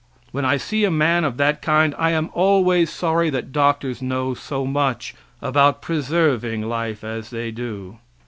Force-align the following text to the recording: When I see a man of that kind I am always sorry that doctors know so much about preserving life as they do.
When 0.31 0.45
I 0.45 0.57
see 0.57 0.83
a 0.83 0.89
man 0.89 1.23
of 1.23 1.37
that 1.37 1.61
kind 1.61 1.93
I 1.95 2.09
am 2.09 2.31
always 2.33 2.89
sorry 2.89 3.29
that 3.29 3.51
doctors 3.51 4.01
know 4.01 4.33
so 4.33 4.65
much 4.65 5.13
about 5.43 5.83
preserving 5.83 6.63
life 6.67 7.03
as 7.03 7.29
they 7.29 7.51
do. 7.51 7.99